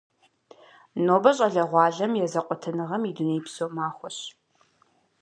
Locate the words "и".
3.09-3.11